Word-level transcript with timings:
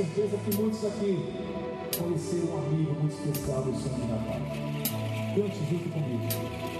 certeza 0.00 0.38
que 0.38 0.56
muitos 0.56 0.82
aqui 0.86 1.18
conheceram 1.98 2.54
um 2.54 2.58
amigo 2.58 2.94
muito 2.94 3.14
especial 3.14 3.62
do 3.62 3.72
de 3.72 4.06
Natal. 4.06 4.40
Cante 5.34 5.58
junto 5.68 5.90
comigo. 5.90 6.79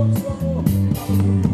Vamos, 0.00 0.22
vamos. 0.22 1.49